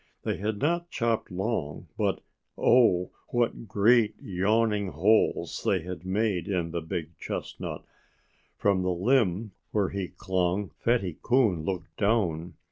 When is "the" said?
6.71-6.81, 8.81-8.89